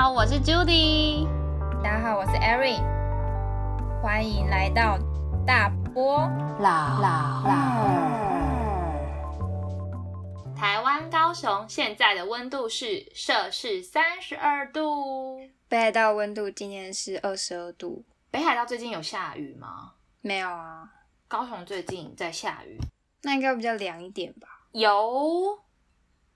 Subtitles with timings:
[0.00, 1.26] 好，我是 Judy。
[1.82, 2.80] 大家好，我是 Erin。
[4.00, 4.96] 欢迎来到
[5.44, 6.18] 大波
[6.60, 7.42] 老老
[10.54, 15.40] 台湾高雄现在的温度是摄氏三十二度。
[15.66, 18.04] 北海道温度今天是二十二度。
[18.30, 19.94] 北海道最近有下雨吗？
[20.20, 20.88] 没有啊。
[21.26, 22.78] 高雄最近在下雨，
[23.22, 24.46] 那应该比较凉一点吧？
[24.70, 25.58] 有，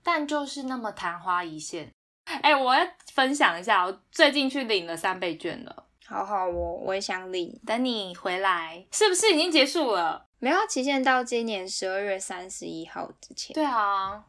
[0.03, 1.93] 但就是那么昙花一现。
[2.41, 5.85] 哎，我要分享一下，我最近去领了三倍券了。
[6.05, 7.59] 好好哦，我也想领。
[7.65, 10.27] 等你回来，是不是已经结束了？
[10.39, 13.53] 没有，期限到今年十二月三十一号之前。
[13.53, 14.25] 对啊，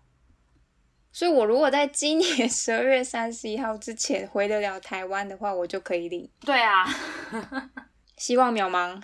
[1.13, 6.31] 所以我如果在今年 十二月三十一号之前回得了台湾的话，我就可以领。
[6.41, 6.85] 对啊，
[8.17, 9.01] 希望渺茫。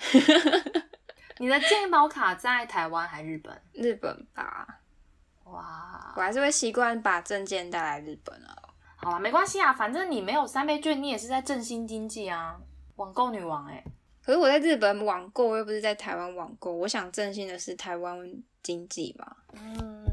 [1.39, 3.61] 你的健保卡在台湾还日本？
[3.73, 4.67] 日本吧。
[5.45, 8.55] 哇，我还是会习惯把证件带来日本啊。
[9.03, 12.57] 好了，没关系啊，反正你没有三倍券，你也是在振兴经济啊，
[12.97, 13.83] 网购女王哎。
[14.23, 18.19] 可是我在日本网购，又不是在台湾网购，我想振兴的是台湾
[18.63, 19.27] 经济嘛。
[19.55, 20.05] 嗯，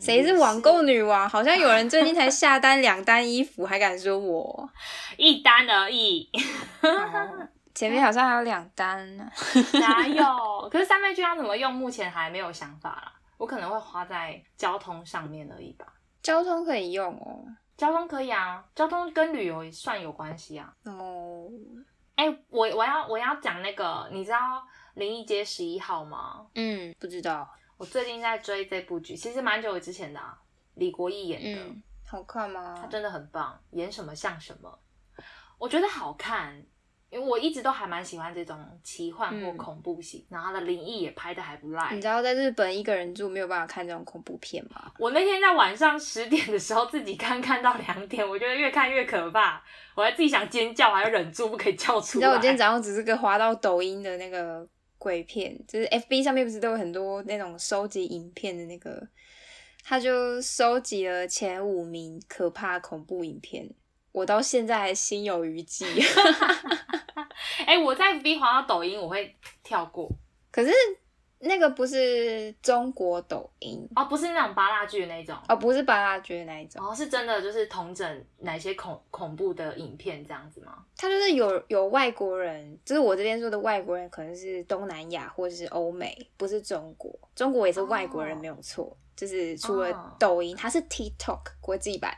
[0.00, 1.28] 谁是网购女王？
[1.28, 4.68] 好像有人最近才 下单两单衣服，还敢说我
[5.16, 6.28] 一单而已。
[7.72, 9.30] 前面好像还有两单呢，
[9.80, 10.68] 哪有？
[10.68, 11.72] 可是三倍券要怎么用？
[11.72, 13.12] 目前还没有想法啦。
[13.36, 15.86] 我可能会花在交通上面而已吧。
[16.20, 17.46] 交通可以用哦。
[17.78, 20.74] 交通可以啊，交通跟旅游也算有关系啊。
[20.84, 21.48] 哦，
[22.16, 24.36] 哎，我我要我要讲那个，你知道
[24.94, 26.44] 《灵异街十一号》吗？
[26.56, 27.48] 嗯，不知道。
[27.76, 30.36] 我最近在追这部剧，其实蛮久之前的，啊
[30.74, 31.74] 李国毅演的。
[32.04, 32.76] 好看吗？
[32.80, 34.78] 他真的很棒，演什么像什么。
[35.56, 36.66] 我觉得好看。
[37.10, 41.94] 因为我一直都还蛮喜欢这种奇幻或恐怖型，然后它的灵异也拍的还不赖。
[41.94, 44.92] 你知道在日本一个人住没有办法看这种恐怖片吗？
[44.98, 49.62] 我那天在晚上十点的时候自己看，看到两点，我觉得越看越可怕，
[49.94, 52.20] 我还自己想尖叫，还要忍住不可以叫出来。
[52.20, 54.68] 你知道我今天早上只是个滑到抖音的那个
[54.98, 59.08] 鬼片，就是 FB 上面不是都有很多那种收集影片的那个，
[59.82, 63.70] 他就收集了前五名可怕恐怖影片。
[64.18, 65.86] 我到现在还心有余悸。
[67.64, 70.10] 哎，我在 V 滑到抖音，我会跳过。
[70.50, 70.72] 可是
[71.38, 80.84] 那个不是中国抖音哦，不是那种八大剧的那种哦，不是八大剧的那一种哦，是真的就是同整哪些恐恐怖的影片这样子吗？
[80.96, 87.16] 他就是有有外国人，就是我这边说的外国人，可能是东南亚或者是欧美，不是中国。
[87.36, 92.12] 中国也是外国人没有错，就是除了抖音，它是 TikTok 国际版。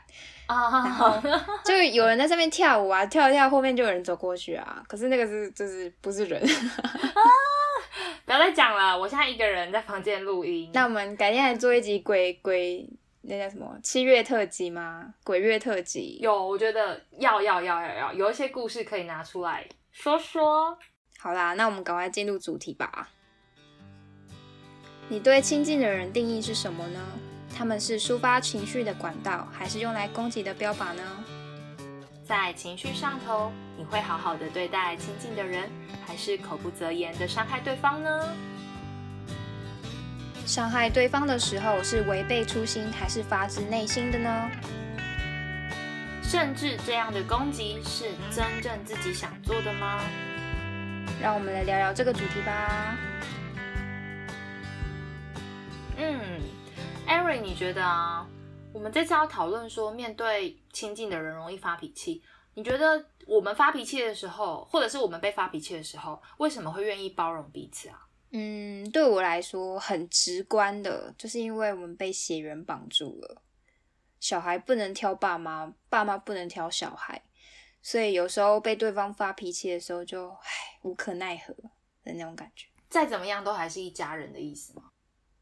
[0.51, 1.15] 然后
[1.63, 4.83] 就有人在上面跳舞啊，跳一跳，后面就有人走过去啊。
[4.87, 7.21] 可是那个是就是不是人啊！
[8.25, 10.69] 不要再讲了，我现在一个人在房间录音。
[10.73, 12.87] 那我们改天来做一集鬼鬼，
[13.21, 15.13] 那叫什么七月特辑吗？
[15.23, 20.77] 鬼月特辑有，我觉得要要要要要，有一些故事可以拿出来说说。
[21.19, 23.09] 好啦，那我们赶快进入主题吧。
[25.09, 26.99] 你对亲近的人定义是什么呢？
[27.55, 31.03] 他们是抒发情绪的管道，还是用来攻击的标靶呢？
[32.25, 35.69] 在情绪上头，你会好好的对待亲近的人，
[36.05, 38.35] 还是口不择言的伤害对方呢？
[40.45, 44.49] 伤害对方的时候，是违背初心，还是发自内心的呢？
[46.23, 49.99] 甚至这样的攻击是真正自己想做的吗？
[51.21, 52.97] 让我们来聊聊这个主题吧。
[55.97, 56.60] 嗯。
[57.07, 58.27] Erin，你觉得啊，
[58.73, 62.23] 我们这次要讨论说，面对亲近的人容易发脾气。
[62.53, 68.07] 你觉得我们发脾气的时候，或者是我们被发脾气的时候，为什么会愿意包容彼此啊？
[68.31, 73.41] 嗯，对我来说很直观的，就是因为我们被血缘绑住了。
[74.19, 77.21] 小孩不能挑爸妈，爸妈不能挑小孩，
[77.81, 81.53] 所以有时候被对方发脾气的时候，就唉无可奈何
[82.03, 82.67] 的那种感觉。
[82.89, 84.90] 再怎么样，都还是一家人的意思吗？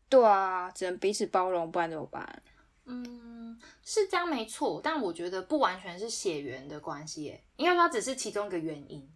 [0.09, 2.41] 对啊，只能彼此包容，不然怎么办？
[2.85, 9.07] 嗯，是这样没错，但我觉得不完全是血缘的关系，应该说只是其中一个原因。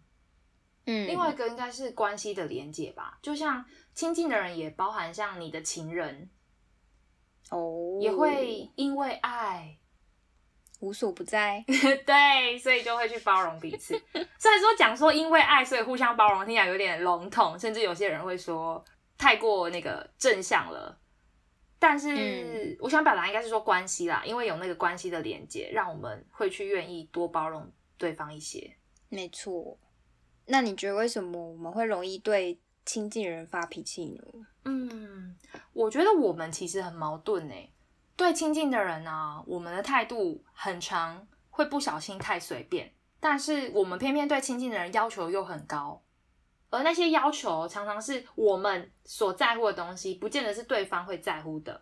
[0.86, 3.64] 嗯，另外一个应该是关系的连结吧，就像
[3.94, 6.30] 亲近的人也包含像你的情人，
[7.50, 9.76] 哦，也会因为爱
[10.78, 11.64] 无所不在，
[12.06, 14.00] 对，所以就会去包容彼此。
[14.38, 18.84] 虽然说讲说因为爱所以互相包容，听起来有点笼统，甚至有些人会说。
[19.16, 20.98] 太过那个正向了，
[21.78, 28.76] 但是我想表达应该是说关系啦，因为有那个关系的连接，让我们会去愿意多包容对方一些。
[29.08, 29.78] 没错，
[30.46, 34.22] 那你觉得为什么我们会容易对亲近人发脾气呢？
[34.64, 35.36] 嗯，
[35.72, 37.54] 我觉得我们其实很矛盾呢。
[38.16, 46.02] 对亲近的人呢，我们的态度很长会不小心太随便，但是我们偏偏对亲近的人要求又很高，
[46.74, 51.80] 而那些要求常常是我们所在乎的东西，不见得是对方会在乎的。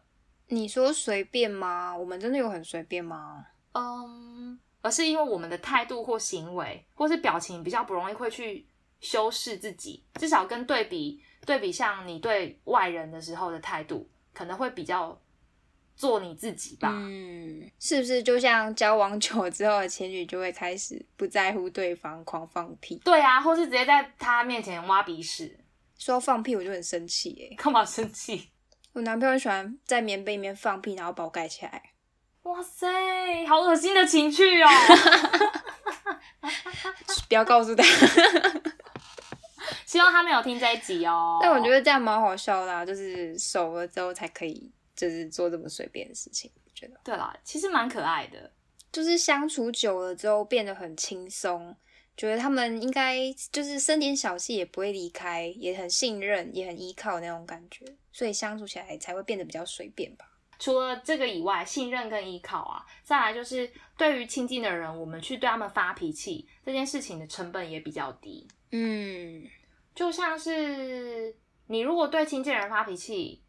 [0.49, 1.97] 你说随便吗？
[1.97, 3.47] 我们真的有很随便吗？
[3.73, 8.67] 嗯，而是因为我们的态度或行为或是表情比较不容易会去
[9.01, 15.19] 修饰自己，至少跟对比对比，像你对外人的时候的态度，可能会比较。
[16.03, 16.89] 做你自己吧。
[16.91, 22.97] 嗯，是不是就像交往久之后的情侣就会开始不在乎对方，狂放屁？
[23.05, 25.57] 对啊，或是直接在他面前挖鼻屎。
[25.97, 28.51] 说放屁我就很生气哎，干嘛生气？
[28.95, 31.81] 我男朋友喜欢在棉被里面放屁，然后把我盖起来。
[32.43, 34.69] 哇塞，好恶心的情趣哦！
[37.29, 37.85] 不要告诉他。
[39.87, 41.39] 希望他没有听这一集哦。
[41.41, 44.73] 但我觉得这样蛮好笑的，就是熟了之后才可以。
[44.95, 48.53] 就是做这么随便的事情，我觉得对啦，其实蛮可爱的。
[48.93, 51.75] 就是相处久了之后变得很轻松，
[52.15, 60.31] 觉得他们应该就是生点小气也不会离开，也很信任，也很依靠那种感觉，所以相处起来才会变得比较随便吧。
[60.59, 68.47] 除了这个以外，信任跟依靠啊，再来就是对于亲近的人，我们去对他们发脾气这件事情的成本也比较低。
[68.73, 69.43] 嗯，
[69.95, 71.35] 就像是
[71.69, 73.43] 你如果对亲近人发脾气。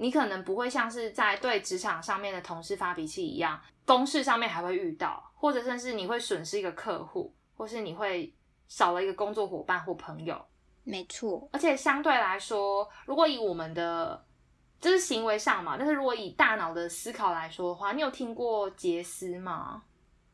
[0.00, 8.32] 你可能不会像是在对职场上面的同事发脾气一样，公事上面还会遇到，或者甚至你会损失一个客户，或是你会
[8.68, 10.40] 少了一个工作伙伴或朋友。
[10.84, 14.24] 没错，而且相对来说，如果以我们的
[14.80, 19.82] 这是行为上嘛，但是如果以大脑的思考来说的话，你有听过杰斯吗？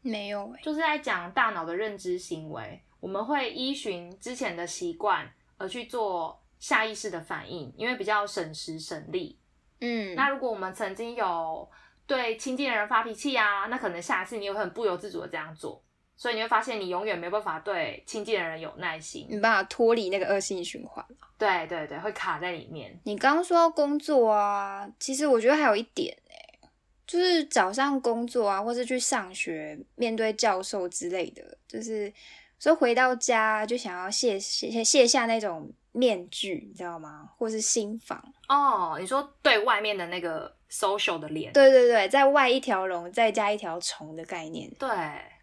[0.03, 5.27] 没有，就是在讲大脑的认知行为，我们会依循之前的习惯
[5.57, 9.39] 而去做下意识的反应，因为比较省时省力。
[9.85, 11.69] 嗯，那如果我们曾经有
[12.07, 15.85] 对亲近的人发脾气啊，那可能下次你有很不由自主的这样做，
[16.17, 21.05] 所以你会发现你永远没办法对亲近的人有耐心，没办法脱离那个恶性循环
[21.37, 22.99] 对对对，会卡在里面。
[23.05, 26.69] 你刚刚说到工作啊，其实我觉得还有一点哎，
[27.07, 32.11] 就是早上工作啊，或是去上学，面对教授之类的，就是
[32.59, 35.71] 所以回到家就想要卸卸卸下那种。
[35.97, 37.31] 面具，你知道吗？
[37.39, 38.97] 或是心房哦？
[38.99, 44.69] 你说对外面的那个 social 的脸，对对对，在外一条龙，再加一条虫的概念。
[44.77, 44.89] 对，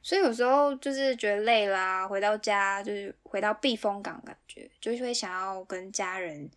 [0.03, 6.51] 所以有时候就是觉得累啦，回到家就是回到避风港，感觉就是会想要跟家人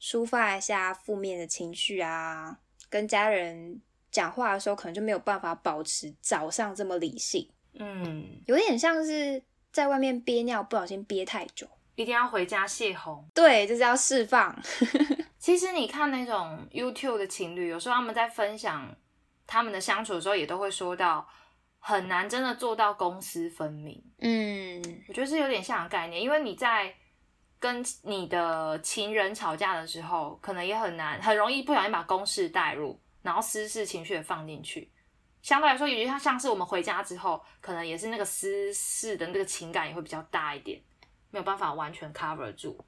[0.00, 2.56] 抒发一下负面的情绪啊。
[2.88, 3.80] 跟家人
[4.12, 7.48] 讲话的时候，可能就没有办法保持早上这么理性。
[7.74, 9.42] 嗯，有点像是
[9.72, 11.66] 在外面憋尿，不小心憋太久。
[11.94, 14.56] 一定要回家泄洪，对，就是要释放。
[15.38, 18.94] 其实你看那种 YouTube 的情侣，有时候他们在分享
[19.46, 21.28] 他们的相处的时候，也都会说到
[21.78, 24.02] 很难真的做到公私分明。
[24.20, 26.94] 嗯，我觉得是有点像概念，因为你在
[27.58, 34.90] 跟你的情人吵架的时候，可能也很难，很容易不小心把公事带入，然后私事情绪也放进去。
[35.42, 40.80] 相对来说，有些像像是我们回家之后，可能也是那个私事的那个情感也会比较大一点。
[41.32, 42.78] 没有办法完全 cover 住，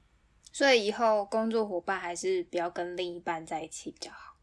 [0.53, 4.37] 所以以后工作伙伴还是不要跟另一半在一起比较好，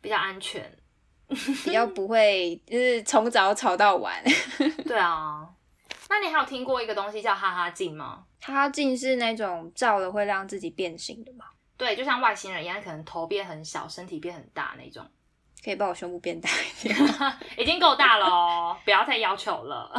[0.00, 0.70] 比较安全，
[1.26, 4.22] 比较不会就是从早吵到晚。
[4.86, 5.48] 对啊，
[6.10, 8.26] 那你还有听过一个东西叫哈哈镜吗？
[8.40, 11.46] 哈哈镜是那种照了会让自己变形的吗？
[11.78, 15.04] 对，就像外星人一样，可能头变很小，身体变很大那种。
[15.64, 16.96] 可以把我胸部变大一点，
[17.58, 19.90] 已经够大了哦，不要再要求了。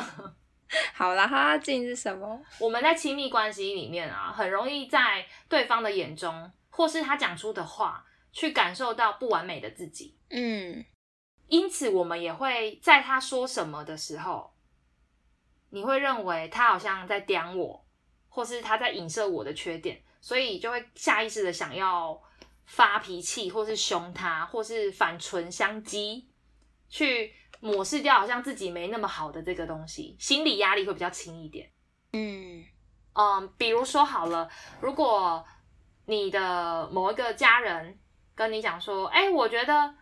[0.94, 2.40] 好啦，哈哈镜是什么？
[2.60, 10.16] 我们在亲密关系里面啊，很容易在对方的眼中，或是他讲出的话，去感受到不完美的自己。
[10.30, 10.86] 嗯，
[11.48, 14.54] 因此我们也会在他说什么的时候，
[15.72, 17.86] 你会认为他好像在刁我，
[18.28, 22.22] 或是他在影射我的缺点，所以就会下意识的想要
[22.66, 26.26] 发脾气，或是凶他，或是反唇相讥，
[26.88, 27.34] 去。
[27.60, 31.70] 抹拭掉好像自己没那么好的这个东西，心理压力会比较轻一点。
[32.14, 32.64] 嗯
[33.14, 34.50] 嗯，比如说好了，
[34.80, 35.46] 如果
[36.06, 38.00] 你的某一个家人
[38.34, 39.94] 跟你讲说，哎，我觉得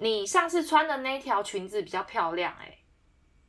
[0.00, 2.78] 你上次穿的那条裙子比较漂亮，哎，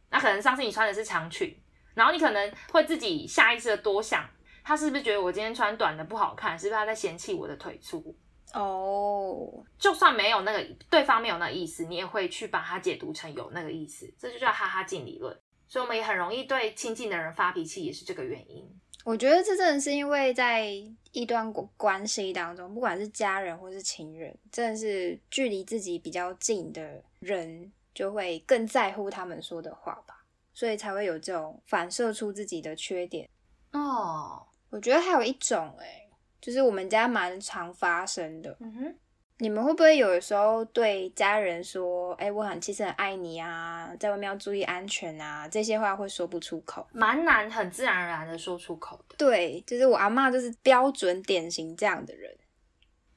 [0.10, 1.60] 那可能上次你穿的是长裙，
[1.96, 4.24] 然后你可能会自己下意识的多想，
[4.64, 8.16] 他是不是觉得我今天穿短的不好看，是不是他在嫌弃我的腿粗？
[8.54, 15.36] 哦，就算没有那个对方没有那个意思，你也会去把它解读成有那个意思，这就叫哈哈镜理论。
[15.68, 18.68] 所以我们也很容易对亲近的人发脾气，也是这个原因。
[19.06, 20.68] 我觉得这真的是因为在
[21.12, 30.26] 一段关系当中，不管是家人或是情人，真的是距离自己比较近的人，就会更在乎他们说的话吧。
[30.54, 33.30] 所以才会有这种反射出自己的缺点。
[33.72, 36.09] 哦，我觉得还有一种哎、
[36.42, 38.56] 就是我们家蛮常发生的。
[38.60, 38.96] 嗯哼，
[39.38, 46.86] 你们会不会有的时候对家人说：“哎、我很其实很爱你啊，在外面要注意安全啊”这些话会说不出口？
[46.92, 49.16] 蛮难很自然而然的说出口的。
[49.18, 52.38] 对，就是我阿妈就是标准典型这样的人。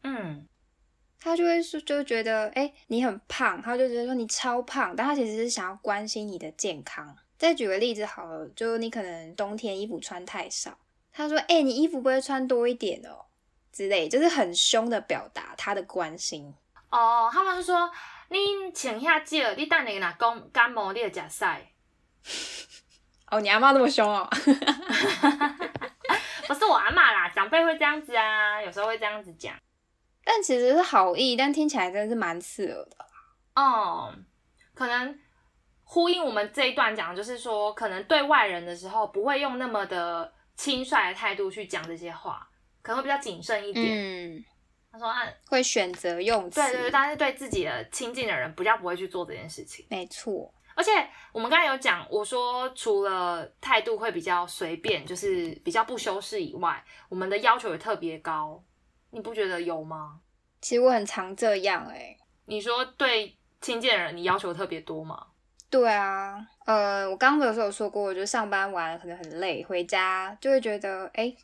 [0.04, 0.46] 嗯，
[1.20, 7.16] 他就会说，就会觉得，哎、你很胖，他就觉得说你超胖，但他其实是想要关心你的健康。
[7.38, 10.78] 再举个例子好了，就你可能冬天衣服穿太少，
[11.12, 13.26] 她说，哎、你衣服不会穿多一点哦，
[13.70, 16.54] 之类，就是很凶的表达他的关心。
[16.90, 17.90] 哦，他们是说
[18.30, 21.70] 你请下少，你等下若讲感冒，你就食晒。
[23.30, 24.28] 哦，你阿妈那么凶哦？
[26.48, 29.54] 不是我阿妈啦，长辈会这样子啊，有时候会这样子讲。
[30.24, 32.96] 但其实是好意，但听起来真的是蛮刺耳的。
[33.54, 34.14] 哦，
[34.74, 35.18] 可能
[35.84, 42.48] 呼应我们这一段讲，的就是说，可能对外人的时候不会用那么的轻率的态度去讲这些话，
[42.82, 43.86] 可能会比较谨慎一点。
[43.88, 44.44] 嗯，
[44.92, 46.60] 他说，啊，会选择用词。
[46.60, 49.86] 对对对，但是对自己的亲近的人比较不会去做这件事情。
[49.88, 50.52] 没错。
[50.74, 50.90] 而且
[51.32, 58.62] 我们刚才有讲，我说除了态度会比较随便，就是比较不修饰以外，我们的要求也特别高，
[59.10, 60.20] 你不觉得有吗？
[60.62, 62.16] 其实我很常这样哎、
[62.46, 65.26] 你说对亲近的人，你要求特别多吗？
[65.72, 71.34] 对啊，呃，我刚刚有时候有说过，我就上班完可能很累，回家就会觉得，哎、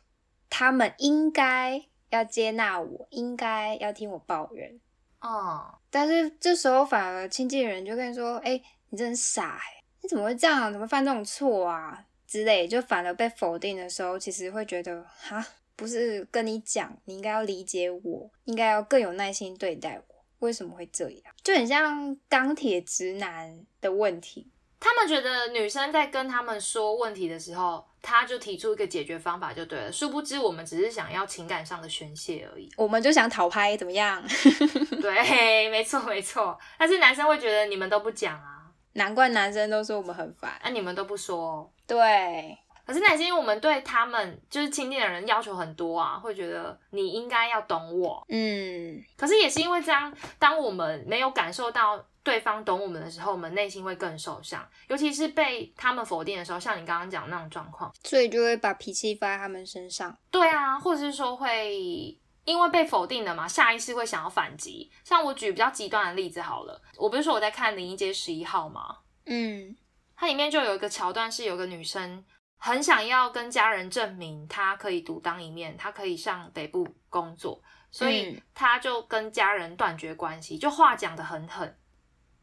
[0.51, 4.79] 他们应该要接纳我，应该要听我抱怨。
[5.19, 10.71] 哦，但是这时候反而亲近人就跟你说，哎、你真傻哎、你怎么会这样？
[10.71, 12.05] 怎么犯这种错啊？
[12.27, 15.43] 之类，就反而被否定的时候，其实会觉得，哈，
[15.75, 20.08] 不是跟你讲，你应该要理解我，应该要更有耐心对待我，
[20.39, 21.33] 为什么会这样？
[21.43, 24.47] 就很像钢铁直男的问题。
[24.81, 32.69] 他们觉得女生在跟他们说问题的时候，他就提出一个解决方法就对了，殊不知我们只是想要情感上的宣泄而已。
[32.77, 34.23] 我们就想讨拍，怎么样？
[35.01, 36.57] 对， 没错没错。
[36.77, 40.51] 但是男生会觉得你们都不讲啊，难怪男生都说我们很烦。
[40.61, 41.69] 啊你们都不说。
[41.85, 42.57] 对，
[42.89, 48.25] 可是那也是因为我们对他们就是亲近的人要求很多啊，会觉得你应该要懂我。
[48.29, 57.93] 嗯，可是也是因为这样，当我们没有感受到对方懂我们的时候，我们内心会更受伤，尤其是被他们否定的时候，像你刚刚讲的那种状况。
[58.03, 60.17] 所以就会把脾气发在他们身上。
[60.31, 64.89] 对啊，或者是说会因为被否定了嘛，下意识会想要反击。
[65.03, 68.97] 像我举比较极端的例子好了，我不是说我在看《灵异街十一号》吗？
[69.27, 69.77] 嗯
[70.15, 72.25] 它里面就有一个桥段是有个女生
[72.59, 81.75] 很想要跟家人证明他可以独当一面，他可以上北部工作，所以他就跟家人断绝关系，就话讲的很狠。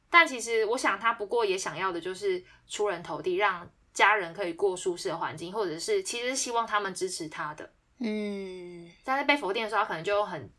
[0.08, 7.70] 但其实我想，他不过也想要的就是出人头地，让家人可以过舒适的环境，或者是其实是希望他们支持他的。
[7.98, 10.50] 嗯，但是被否定的时候，他可能就很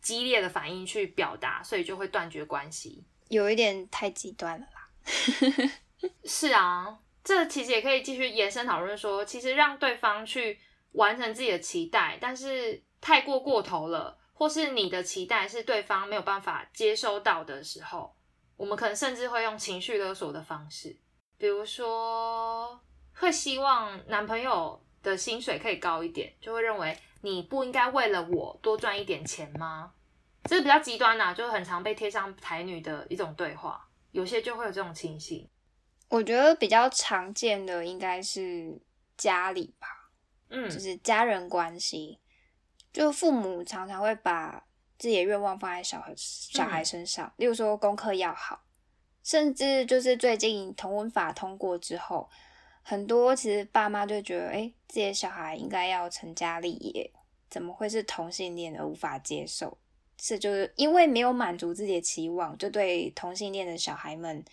[0.00, 3.04] 激烈的反应去表达，所以就会断绝关系。
[3.28, 4.88] 有一点太极端了啦。
[6.24, 10.60] 是啊，这其实也可以继续延伸讨论说，其实让对方去
[10.92, 18.14] 完成自己的期待，但是太过过头了，或是你的期待是对方没有办法接收到的时候，
[18.58, 20.94] 我们可能甚至会用情绪勒索的方式，
[21.38, 22.78] 比如说
[23.14, 29.94] 会希望男朋友的薪水可以高一点，就会认为你不应该为了我多赚一点钱吗？
[30.44, 35.48] 这是比较极端啦、就很常被贴上台女的一种对话，有些就会有这种情形。
[36.14, 38.80] 我觉得比较常见的应该是
[39.16, 39.88] 家里吧，
[40.48, 42.20] 嗯，就是家人关系，
[42.92, 44.64] 就父母常常会把
[44.96, 48.62] 自己的愿望放在小孩小孩身上，例如说功课要好，
[49.24, 52.30] 甚至就是最近同文法通过之后，
[52.82, 57.12] 很多其实爸妈就觉得，哎，自己的小孩应该要成家立业，
[57.50, 59.76] 怎么会是同性恋而无法接受？
[60.22, 64.44] 是就是因为没有满足自己的期望，就对同性恋的小孩们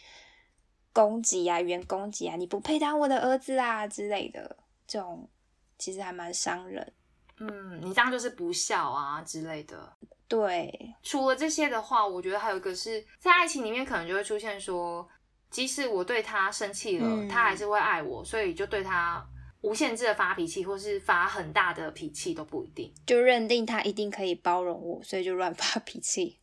[0.94, 4.58] 攻击啊、语言攻击啊，你不配当我的儿子啊之类的，
[4.88, 5.30] 这种
[5.78, 6.94] 其实还蛮伤人。
[7.40, 9.94] 嗯，你这样就是不孝啊之类的。
[10.28, 15.08] 对，除了这些的话，我觉得还有一个是在爱情里面可能就会出现说，
[15.50, 19.26] 即使我对他生气了，嗯他还是会爱我，所以就对他
[19.62, 22.94] 无限制的发脾气，或是发很大的脾气都不一定。
[23.06, 26.40] 就认定他一定可以包容我，所以就乱发脾气。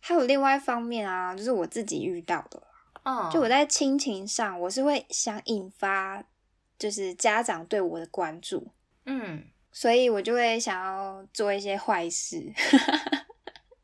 [0.00, 2.62] 还有另外一方面啊，就是我自己遇到的，
[3.08, 6.24] 嗯，就我在亲情上，我是会想引发
[6.76, 8.66] 就是家长对我的关注，
[9.04, 12.52] 嗯，所以我就会想要做一些坏事。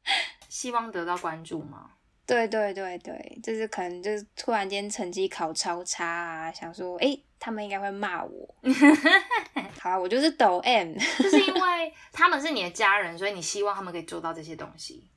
[0.49, 1.93] 希望得到关注吗？
[2.27, 8.55] 对对对对，就是可能就是突然间成绩考超差啊，想说哎，他们应该会骂我。
[9.79, 15.09] 好，我就是抖 M，就是因为他们是你的家人，所以你希望他们可以做到这些东西。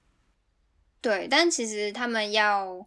[1.02, 2.86] 对，但其实他们要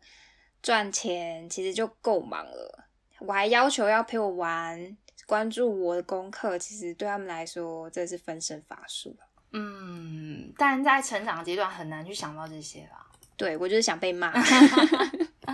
[0.63, 2.85] 赚钱，其实就够忙了。
[3.21, 4.97] 我还要求要陪我玩，
[5.27, 9.17] 关注我的功课，其实对他们来说，这是分身乏术。
[9.53, 13.07] 嗯，但在成长阶段很难去想到这些吧。
[13.37, 14.33] 对我就是想被骂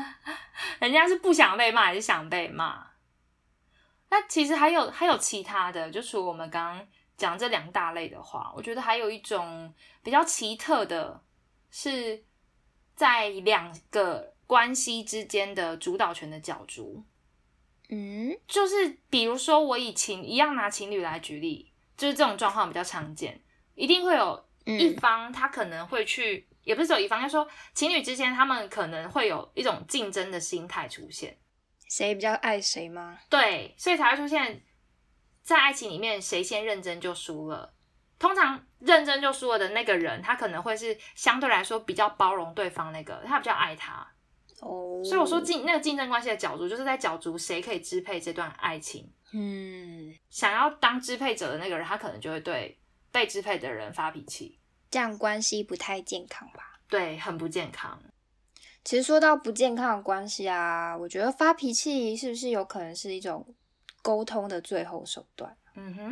[0.81, 2.87] 人家是不想被骂，还是想被骂？
[4.11, 11.23] 那其实还有还有其他的，就除了我们刚刚讲这两大类的话，我觉得还有一种比较奇特的，
[11.71, 12.23] 是
[12.95, 17.05] 在两个关系之间的主导权的角逐。
[17.89, 23.41] 嗯，就是比如说我以情一样拿情侣来举例，就是这种状况比较常见，
[23.75, 26.49] 一定会有一方他可能会去。
[26.65, 31.37] 也不是只有一方，就说情侣之间，他们可能会有一种竞争的心态出现，
[31.91, 33.19] 谁比较爱谁吗？
[33.29, 34.63] 对，所以才会出现
[35.43, 37.75] 在爱情里面，谁先认真就输了。
[38.19, 44.14] 通常认真就输了的那个人，他可能会是相对来说比较包容对方，那个他比较爱他。
[44.61, 49.11] 哦，所以我说竞那个竞争关系的角逐，就是在角逐谁可以支配这段爱情。
[49.33, 52.79] 嗯，想要当支配者的那个人，他可能就会对
[53.11, 54.59] 被支配的人发脾气。
[54.91, 56.79] 这样关系不太健康吧？
[56.89, 58.01] 对，很不健康。
[58.85, 63.45] 其实说到不健康的关系啊，我觉得发脾气是不是有可能是一种
[64.03, 65.57] 沟通的最后手段？
[65.75, 66.11] 嗯哼，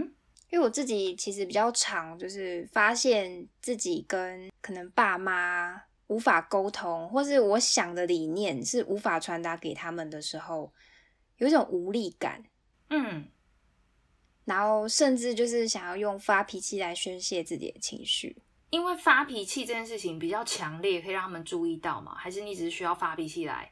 [0.51, 5.81] 因为我自己其实比较常就是发现自己跟可能爸妈
[6.13, 10.71] 无法沟通，或是我想的理念是无法传达给他们的时候，
[11.39, 12.45] 有一种无力感。
[12.91, 13.27] 嗯，
[14.45, 18.37] 然后甚至就是想要用发脾气来宣泄自己的情绪。
[18.69, 22.15] 因为发脾气这件事情比较强烈，可以让他们注意到嘛？
[22.15, 23.71] 还是你只是需要发脾气来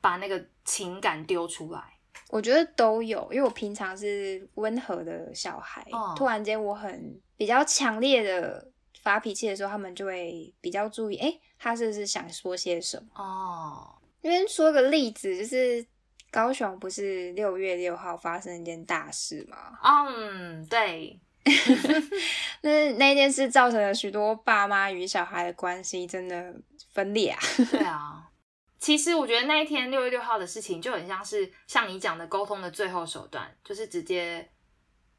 [0.00, 1.98] 把那个情感丢出来？
[2.28, 5.86] 我觉得都有，因为我平常是温和的小孩，
[6.16, 8.71] 突然间我很比较强烈的
[9.02, 13.22] 发脾气的时候，他们就会比较注意，哎，他是不是想说些什么？
[13.22, 15.84] 哦，那边说个例子，就是
[16.30, 19.78] 高雄不是六月六号发生一件大事吗？
[19.82, 21.20] 嗯，对。
[22.62, 26.54] 那那件事造成了许多爸妈与小孩的关系真的
[26.94, 27.40] 分裂啊！
[27.68, 28.30] 对啊，
[28.78, 34.48] 其实我觉得那一天六月六号的事情就很像是像你讲的沟通的最后手段，就是直接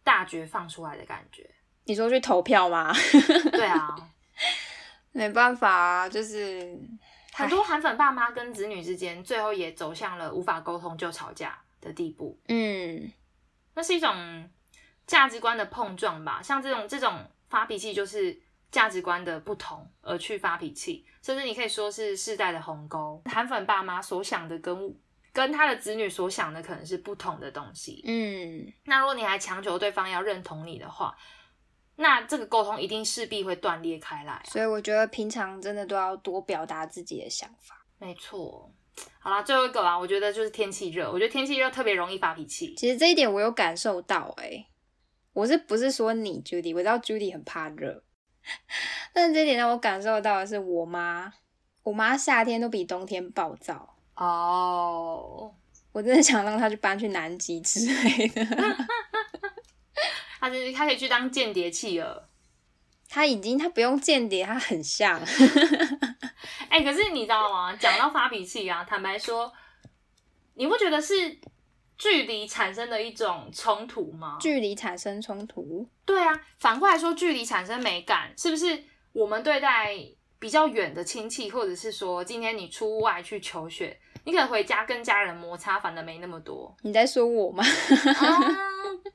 [0.02, 1.50] 大决放出来的感觉。
[1.86, 2.93] 你说去投票吗？
[3.52, 3.96] 对啊，
[5.12, 6.78] 没办法啊，就是
[7.34, 12.39] 很多韩粉爸妈跟子女之间最后也走向了无法沟通就吵架的地步。
[12.48, 13.12] 嗯，
[13.76, 14.50] 那是一种。
[15.06, 18.41] 价值观的碰撞吧，像这种这种发脾气，就是
[18.72, 23.22] 价值观的不同而去发脾气，甚至你可以说是世代的鸿沟。
[23.26, 24.96] 韩粉爸妈所想的跟
[25.34, 28.02] 跟他的子女所想的可能是不同的东西。
[28.08, 31.13] 嗯，那如果你还强求对方要认同你的话，
[31.95, 34.41] 那这个沟通一定势必会断裂开来。
[34.45, 37.86] 所以我觉得平常真的都要多表达自己的想法。
[37.99, 38.71] 没错。
[39.19, 41.12] 好啦，最后一个啦，我觉得就是天气热。
[41.12, 42.75] 我觉得天气热特别容易发脾气。
[42.75, 44.67] 其实这一点我有感受到，哎。
[45.34, 46.75] 我是不是说你 Judy？
[46.75, 48.03] 我知道 Judy 很怕热，
[49.12, 51.34] 但这点让我感受到的是，我妈，
[51.82, 55.51] 我妈夏天都比冬天暴躁哦。
[55.91, 58.45] 我真的想让她去搬去南极之类的。
[60.43, 62.27] 她是他可以去当间谍企鹅。
[63.08, 65.17] 他已经，他不用间谍，他很像。
[66.67, 67.73] 哎，可是你知道吗？
[67.77, 69.49] 讲到发脾气啊，坦白说，
[70.56, 71.39] 你不觉得是？
[71.95, 74.38] 距离产生的一种冲突吗？
[74.41, 76.34] 距离产生冲突，对啊。
[76.60, 79.95] 反过来说，距离产生美感，是不是我们对待
[80.39, 86.75] 比较远的亲戚，或者是说今天你出外去求学，你可能回家跟家人摩擦，反而没那么多。
[86.81, 87.63] 你在说我吗？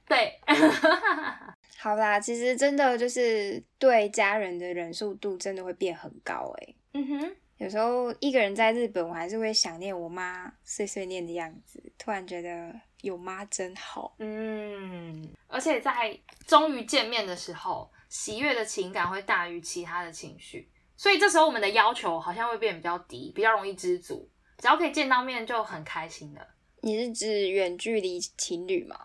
[0.06, 0.38] 对。
[1.78, 6.74] 好啦，其实真的就是对家人的忍受度真的会变很高哎。
[6.94, 7.36] 嗯哼。
[7.58, 11.82] 有时候一个人在日本，我还是会想念我妈碎碎念的样子。
[11.98, 14.14] 突然觉得有妈真好。
[14.18, 16.16] 嗯，而且在
[16.46, 24.28] 终于见面的时候，喜悦的情感会大于其他的情绪，所以这时候我们的要求好像会变比较低，比较容易知足。
[24.58, 26.46] 只要可以见到面就很开心了。
[26.80, 28.96] 你是指远距离情侣吗？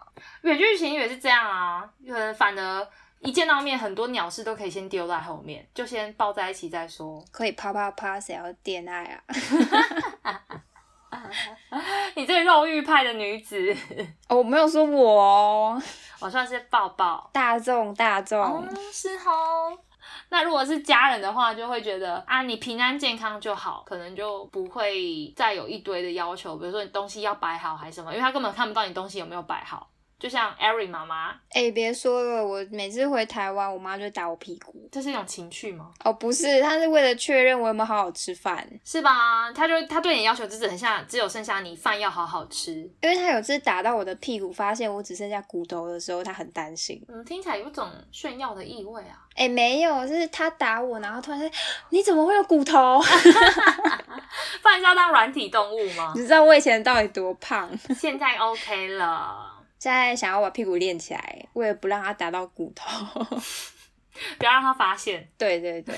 [0.41, 2.87] 远距离情侣也是这样啊，可能反而。
[3.25, 7.23] 一见到面，很多鸟事都可以先丢在后面，就先抱在一起再说。
[7.31, 9.23] 可以啪啪啪，谁要恋爱啊？
[12.15, 13.73] 你这个肉欲派的女子，
[14.27, 15.81] 我没有说我，哦
[16.19, 17.29] 我算是抱抱。
[17.31, 19.79] 大众大众，是哦。
[20.33, 29.87] 那如果是家人的话，就会觉得啊，你平安健康就好，可能就不会再有一堆的要求，比如说你东西要摆好还是什么，因为他根本看不到你东西有没有摆好。
[30.23, 34.73] 就像 Erin 妈妈，哎，别说了，我每次回台湾，我妈就打我屁股。
[34.89, 35.91] 这是一种情趣吗？
[36.01, 39.51] 哦，不是，她是为了确认我有没有好好吃饭，是吧？
[39.51, 42.89] 她就她对你要求就是很像，只有剩下你饭要好好吃。
[43.01, 47.05] 因为她有次打到我的屁股，发现我只剩下骨头的时候，她很担心。
[47.09, 49.19] 嗯，听起来有种炫耀的意味啊。
[49.35, 51.51] 哎，没有，就是她打我，然后突然说
[51.89, 53.01] 你怎么会有骨头？
[54.61, 56.13] 不然是要当软体动物吗？
[56.15, 57.69] 你知道我以前到底多胖？
[57.99, 59.49] 现在 OK 了。
[59.83, 63.21] 现在想要把屁股练起来，为了不让它打到骨头，
[64.39, 65.27] 不要让他发现。
[65.37, 65.93] 对对对。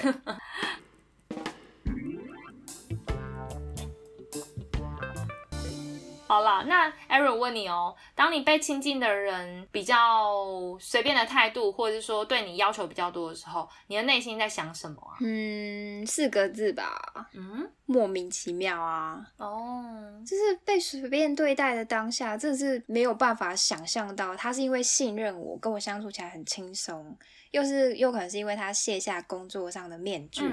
[6.35, 15.15] 好了，那 Aaron 问你哦，当你被亲近的人比较随便的态度，或者是说对你要求比较多的时候，你的内心在想什么啊？
[15.21, 17.29] 嗯，四个字吧。
[17.31, 19.25] 嗯，莫名其妙啊。
[19.37, 19.85] 哦，
[20.27, 27.17] 就是被随便对待的当下，这是没有办法想象到，他是因为信任我，跟我相处起来很轻松，
[27.51, 30.43] 又是又可能是因为他卸下工作上的面具，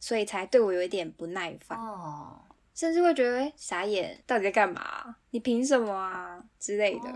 [0.00, 1.78] 所以才对我有一点不耐烦。
[1.78, 2.38] 哦。
[2.74, 5.16] 甚至会觉得傻眼，到底在干嘛？
[5.30, 7.10] 你凭什么啊之类的。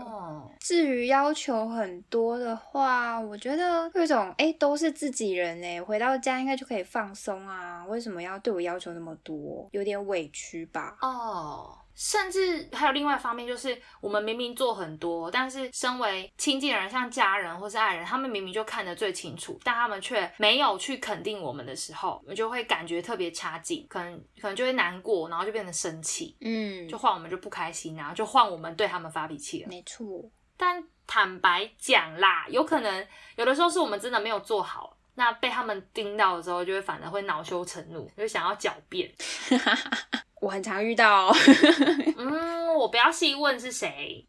[0.59, 9.67] 至于要求很多的话，我觉得有一种哎，都是自己人哎，回到家应该就可以放松啊，为什么要对我要求那么多？
[9.71, 10.97] 有点委屈吧。
[11.01, 11.77] 哦。
[11.97, 29.67] 甚至还有另外一方面，就是我们明明做很多，但是身为亲近的人，像家人或是爱人，他们明明就看得最清楚，但他们却没有去肯定我们的时候，我们就会感觉特别差劲，可能可能就会难过，然后就变成生气，嗯，就换我们就不开心，然后就换我们对他们发脾气了。
[29.67, 30.23] 没错，
[30.55, 33.07] 但坦白讲啦，有可能
[33.37, 39.11] 有的时候是我们真的没有做好，那被他们盯到的时候，就会反而会恼羞成怒，就想要狡辩。
[40.41, 41.27] 我很常遇到，
[42.17, 44.25] 嗯，我不要细问是谁，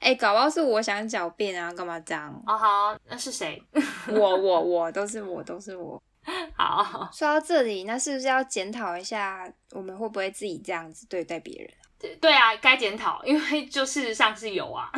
[0.00, 2.42] 哎，搞不好是我想狡辩啊，干嘛这样？
[2.46, 3.62] 哦好，那是谁？
[4.08, 6.00] 我我我都是我都是我。
[6.56, 11.70] 好，说到这里，那是不是要检讨一下，我们会不会自己这样子对待别人？
[11.98, 14.90] 对对啊，该检讨，因为就事实上是有啊。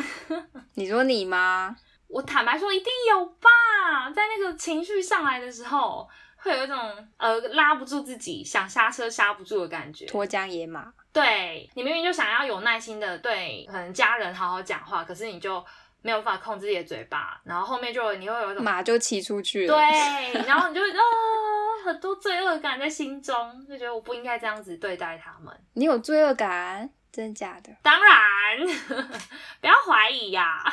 [0.75, 1.75] 你说你吗？
[2.07, 3.49] 我坦白说，一定有吧，
[4.15, 6.07] 在那个情绪上来的时候。
[6.47, 6.77] 会有一种
[7.17, 10.93] 呃拉不住自己，想刹车刹不住的感觉，脱缰野马。
[11.11, 15.63] 对你明明就想要有耐心的对可能家人好好讲话，可是你就
[16.01, 19.73] 没有办法控制自己的嘴巴，然后后面就你会有一种马就骑出去了。
[19.73, 21.01] 对，然后你就会哦
[21.85, 25.53] 很多罪恶感在心中，就觉得我不应该这样子对待他们。
[25.73, 26.89] 你有罪恶感？
[27.11, 27.71] 真的假的？
[27.81, 28.67] 当然，
[29.59, 30.63] 不要怀疑呀。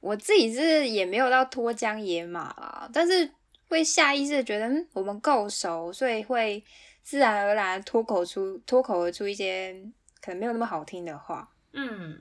[0.00, 3.30] 我自己是也没有到脱缰野马啦，但是。
[3.72, 6.62] 会下意识的觉得，嗯，我们够熟，所以会
[7.02, 9.74] 自然而然脱口出脱口而出一些
[10.20, 11.50] 可能没有那么好听的话。
[11.72, 12.20] 嗯，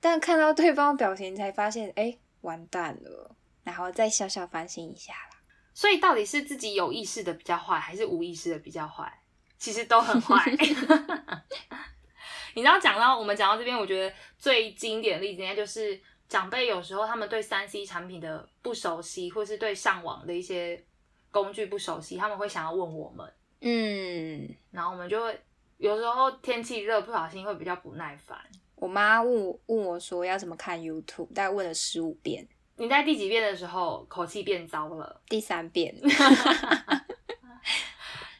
[0.00, 5.38] 但看到对方表情才发现，哎，完蛋了，然后再小小反省一下啦。
[5.72, 9.20] 所以到底是自己有意识的比较坏，还是无意识的比较坏？
[9.58, 10.44] 其实都很坏。
[12.54, 16.00] 你知道讲到我们讲到这边，我觉得最经典的例子应该就是。
[16.32, 20.82] 长辈有时候他们对三 C 产品的不熟悉，或是对上网的一些
[21.30, 25.38] 工具不熟悉，他们会想要问我们，嗯，然后我们就会
[25.76, 28.38] 有时候天气热不小心会比较不耐烦。
[28.76, 32.48] 我妈问我问我说要怎么看 YouTube，大概问了十五遍。
[32.76, 35.20] 你在第几遍的时候口气变糟了？
[35.28, 35.94] 第三遍。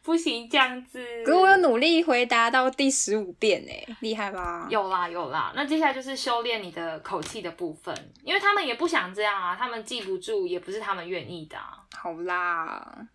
[0.03, 1.01] 不行，这样子。
[1.25, 4.67] 可是我有努力回答到第十五遍呢，厉害吧？
[4.69, 11.57] 有啦有啦，那接下来就是修炼你的口气的部分，因为他们也不想这样啊，他们记不住，也不是他们愿意的。
[11.97, 13.07] 好啦，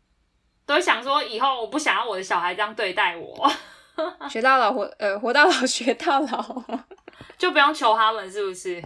[0.66, 3.52] 都想说以后我不想要我的小孩这样对待我。
[4.30, 6.64] 学到老活，呃，活到老学到老，
[7.38, 8.82] 就不用求他们，是不是？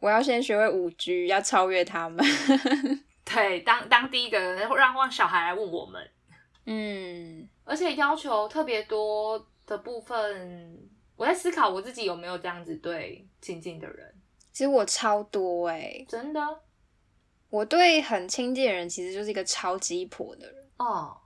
[0.00, 2.24] 我要先学会五 G，要超越他们。
[3.24, 6.10] 对，当当第一个人，让让小孩来问我们。
[6.64, 10.78] 嗯，而且要求特别多的部分，
[11.16, 14.14] 我在思考我自己有没有这样子对亲近的人。
[14.52, 16.40] 其实我超多哎，真的，
[17.48, 21.16] 我对很亲近的人其实就是一个超鸡婆的人哦。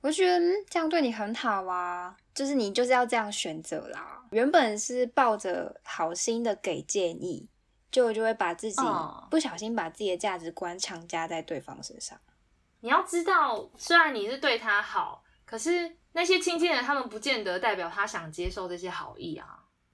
[0.00, 4.22] 我觉得这样对你很好啊，就是你就是要这样选择啦。
[4.32, 7.48] 原本是抱着好心的给建议，
[7.90, 8.82] 就就会把自己
[9.30, 12.20] 不小心把自己的价值观强加在对方身上。
[12.84, 19.46] 你要知道，虽然你是对他好，可是那些亲近的人，他们不见得代表他想接受这些好意啊。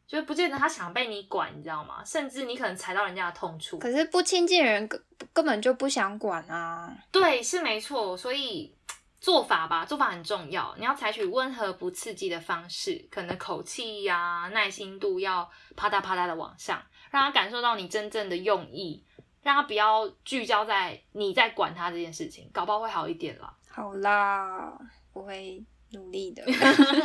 [0.09, 2.03] 就不见得他想被你管，你知道吗？
[2.05, 3.79] 甚至你可能踩到人家的痛处。
[3.79, 5.01] 可是不亲近的人根
[5.33, 6.93] 根本就不想管啊。
[7.13, 8.17] 对，是没错。
[8.17, 8.77] 所以
[9.21, 10.75] 做法吧，做法很重要。
[10.77, 19.07] 你要采取温和不刺激的方式，可能口气呀、耐心度要啪嗒啪嗒的往上，让他感受到你真正的用意，
[19.43, 23.53] 让他不要聚焦在你在管他这件事情，搞不好会好一点啦。
[23.69, 24.79] 好啦，
[25.13, 26.45] 我会努力的。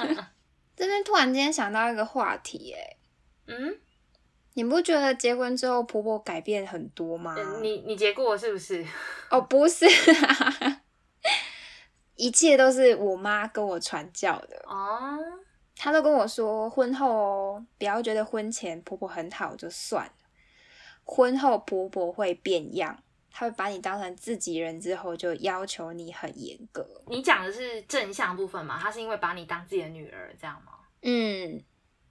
[0.75, 2.97] 这边突然间想到一个话题，哎，
[3.47, 3.79] 嗯，
[4.55, 7.35] 你不觉得结婚之后婆婆改变很多吗？
[7.61, 8.85] 你你结过是不是？
[9.31, 9.85] 哦，不是，
[12.15, 15.17] 一切都是我妈跟我传教的哦。
[15.77, 20.24] 她都跟我说，婚后哦，不要觉得婚前婆婆很好就算了，
[21.05, 23.01] 婚后婆婆会变样。
[23.37, 26.87] 她会把你当成自己人之后，就要求你很严格。
[27.07, 28.79] 你讲的是正向部分嘛？
[28.79, 30.71] 她是因为把你当自己的女儿这样吗？
[31.01, 31.61] 嗯，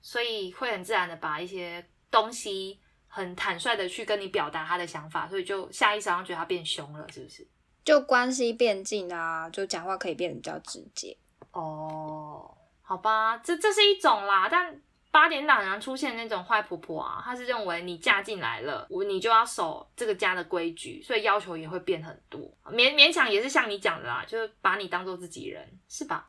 [0.03, 2.79] 所以会很自然的把一些东西
[3.09, 7.49] 很坦率的去跟你表达她的想法，所以就下意识上觉得她变凶了，是不是？
[7.83, 11.17] 就关系变近啊，就讲话可以变得比较直接。
[11.53, 14.83] 哦，好吧，这这是一种啦，但。
[15.15, 26.29] 八点档常出现那种坏婆婆啊，她是认为你嫁进来了，我你就要守这个家的规矩，所以要求也会变很多，勉勉强也是像你讲的啦，就是把你当做自己人，是吧？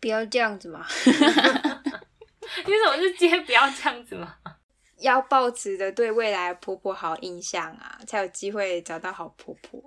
[0.00, 0.86] 不要这样子嘛！
[0.88, 4.34] 你怎么是接不要这样子嘛？
[5.00, 9.78] 要保持的对未来婆婆好印象啊，才有机会找到好婆婆。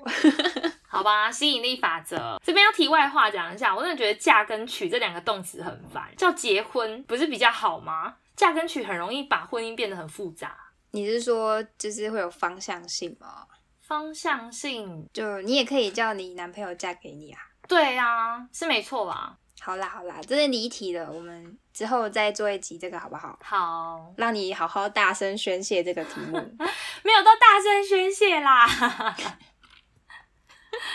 [0.93, 8.15] 好吧，吸引力法则这边要题外话讲一下，我真的觉得嫁跟娶这两个动词很烦，叫结婚不是比较好吗？
[8.35, 10.55] 嫁跟娶很容易把婚姻变得很复杂。
[10.91, 13.47] 你是说就是会有方向性吗？
[13.81, 17.39] 方向性就你也可以叫你男朋友嫁给你啊。
[17.67, 19.37] 对啊，是没错吧。
[19.59, 23.39] 好啦好啦，这是离题了，我们之后再做一集这个好不好？
[23.41, 26.37] 好，让你好好大声宣泄这个题目。
[27.03, 28.67] 没有到大声宣泄啦。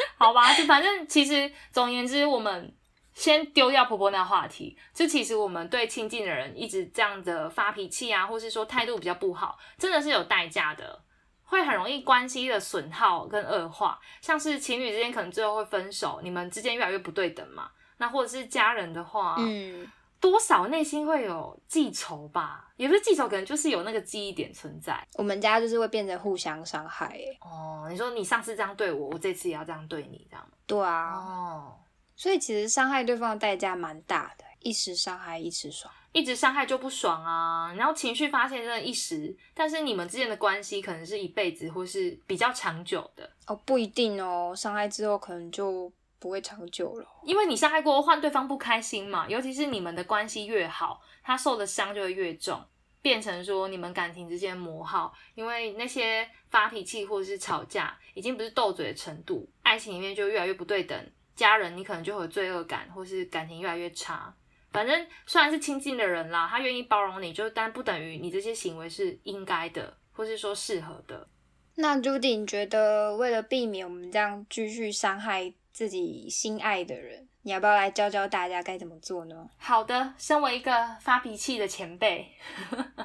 [0.19, 2.75] 好吧，就反正其实总而言之，我们
[3.15, 4.79] 先丢掉婆婆那话题。
[4.95, 11.03] 就其实我们对亲近的人一直这样的发脾气啊，或是说态度比较不好，真的是有代价的，
[11.45, 13.99] 会很容易关系的损耗跟恶化。
[14.21, 17.71] 像是情侣之间可能最后会分手，你们之间越来越不对等嘛。
[17.99, 19.91] 那或者是家人的话，嗯。
[20.21, 25.07] 多少内心会有记仇吧，也不是记仇，可能就是有那个记忆点存在。
[25.15, 30.45] 我们家就是会变成互相伤害，哦，你说你上次这样对我，我这次也要这样对你，这样。
[30.67, 31.15] 对啊。
[31.15, 31.75] 哦。
[32.17, 37.73] 所以其实伤害对方的代价蛮大的，一时伤害一时爽，一直伤害就不爽啊。
[37.75, 43.31] 然后情绪发泄真的一时，但是你们之间的关系可能是一辈子或是比较长久的。
[43.47, 45.93] 哦，不一定哦，伤害之后可能就。
[46.19, 49.29] 不会长久了，因为你伤害过，换对方不开心嘛。
[49.29, 52.61] 尤其是你们的关系越好，他受的伤就会越重，
[53.01, 55.13] 变成说你们感情之间磨耗。
[55.35, 61.11] 因为那些发脾气或者是吵架，已经不是斗嘴的程度，爱情里面就越来越不对等。
[61.37, 64.35] 家人你可能就会有罪恶感，或是感情越来越差。
[64.73, 71.29] 反正虽然是亲近的人啦，他愿意包容你，就但不等于你这些行为是应该的，或是说适合的。
[71.77, 75.55] 那 Judy 觉得，为了避免我们这样继续伤害。
[75.79, 79.49] 自己心爱的人，你要不要来教教大家该怎么做呢？
[79.59, 82.35] 好的，身为一个发脾气的前辈，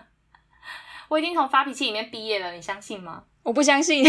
[1.07, 3.25] 我已经从发脾气里面毕业了，你相信吗？
[3.43, 4.03] 我不相信，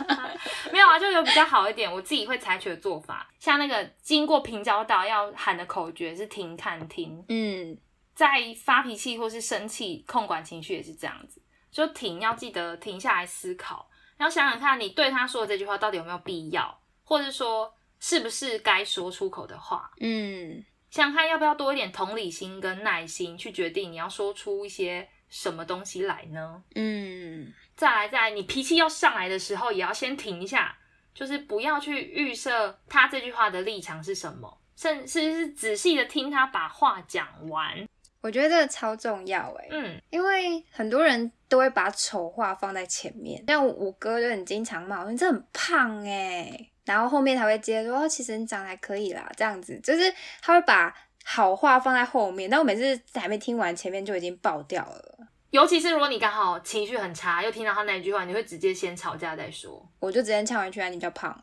[0.72, 7.22] 没有啊，就有比较好一点，我自己会采取的做法，像那个经过平交道要喊的口诀是停、看、听。
[7.28, 7.76] 嗯，
[8.14, 8.28] 在
[8.64, 17.70] 发脾气或是生气、控管情绪也是这样子，就停，要记得停下来思考，要想想看你对他说的这句话到底有没有必要，或者说。
[18.00, 19.90] 是不是该说出口的话？
[20.00, 26.62] 嗯，想看要不要多一点同理心跟耐心，去决定你要说出一些什么东西来呢？
[26.74, 30.76] 嗯，再来，再来你脾气要上来的时候，也要先停一下，
[31.14, 37.86] 就是不要去预设他这句话的立场是什么，甚至是仔细的听他把话讲完。
[38.22, 46.66] 我觉得这个超重要哎，嗯，因为很多人都会把丑话放在前面，像我哥就很经常骂我，你这很胖哎。
[46.90, 50.92] 然后后面才会接说，其实你长得还可以啦，这样子就是他会把
[51.24, 52.50] 好话放在后面。
[52.50, 55.18] 但我每次还没听完，前面就已经爆掉了。
[55.50, 59.88] 尤其是如果你刚好情绪很差，又听到他那一句话，你会直接先吵架再说。
[60.00, 61.40] 我就直接呛回去啊，你比较胖。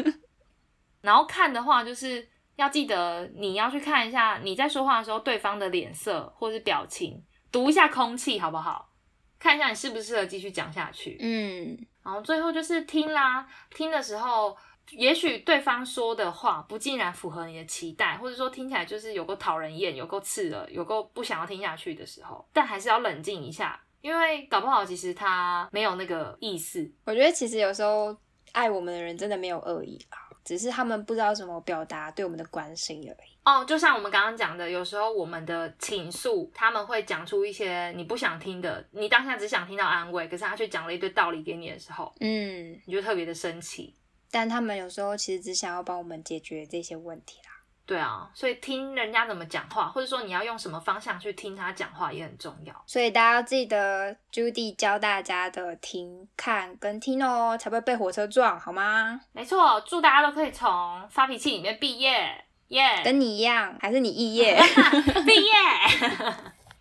[1.00, 8.92] 然后看的话，就是要记得你要去看一下你在说话的时候对方的脸色或是表情，读一下空气好不好？
[9.38, 11.16] 看一下你适不适合继续讲下去。
[11.20, 11.78] 嗯。
[12.06, 14.56] 然后最后就是听啦，听的时候
[14.90, 26.88] 也许对方说的话不竟然符合你的期待，或者说听起来就是有够讨人厌、有够刺耳、有够不想要听下去的时候，但还是要冷静一下，因为搞不好其实他没有那个意思。
[27.04, 28.16] 我觉得其实有时候
[28.52, 33.36] 爱我们的人真的没有恶意啊，只是他们不知道怎么表达对我们的关心而已。
[33.44, 43.92] 哦，就像我们刚刚讲的，有时候我们的倾诉，他们会讲出一些你不想听的，你当下只想听到安慰，可是他却讲了一堆道理给你的时候，嗯，你就特别的生气。
[44.30, 47.45] 但他们有时候其实只想要帮我们解决这些问题啦。
[47.86, 52.74] 对啊，所以听人家怎么讲话，或者说你要用什么方向去听他讲话也很重要。
[52.84, 59.20] 所以大家要记得 Judy 教大家的听、看跟听哦，才不会被火车撞，好吗？
[59.32, 62.44] 没错，祝大家都可以从发脾气里面毕业。
[62.68, 64.60] 耶，跟你一样，还是你肄业
[65.24, 65.52] 毕业？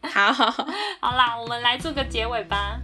[0.09, 2.79] 好，好啦，我们来做个结尾吧。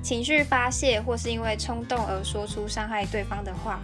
[0.00, 3.80] 情绪发泄或是因为冲动而说出伤害对方的话，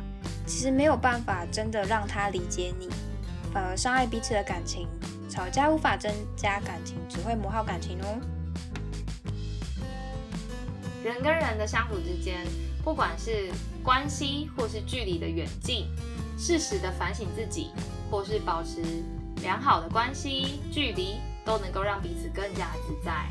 [0.46, 2.88] 其实没有办法真的让他理解你，
[3.52, 4.88] 反而伤害彼此的感情。
[5.28, 8.20] 吵架无法增加感情，只会磨耗感情哦。
[11.02, 12.46] 人跟人的相处之间，
[12.84, 13.50] 不管是
[13.82, 15.88] 关系或是距离的远近。
[16.36, 17.70] 适时的反省自己，
[18.10, 18.82] 或是保持
[19.42, 23.26] 良好的关系距离，都能够让彼此更加自在。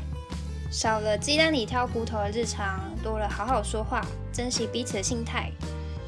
[0.70, 5.50] 少了鸡蛋里挑骨头的日常，多了好好说话，珍惜彼此的心态。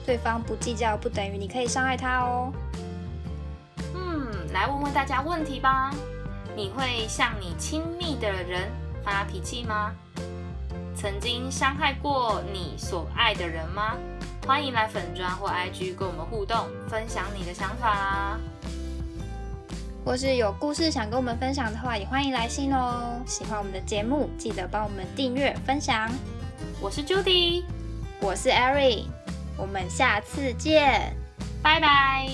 [0.06, 2.52] 对方不计较，不等于你可以伤害他哦。
[3.92, 5.92] 嗯，来问问大家问题吧。
[6.54, 8.70] 你会向你亲密的人
[9.04, 9.92] 发脾气吗？
[10.96, 13.94] 曾经伤害过你所爱的人吗？
[14.46, 18.38] 欢迎来粉砖或 IG 跟我们互动，分享你的想法，
[20.04, 23.20] 或是有故事想跟我们分享的话，也欢迎来信哦。
[23.26, 26.08] 喜欢我们的节目，记得帮我们订阅、分享。
[26.80, 27.64] 我是 Judy，
[28.20, 29.04] 我是 Ari，
[29.56, 31.14] 我们下次见，
[31.62, 32.28] 拜拜，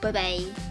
[0.00, 0.65] 拜拜。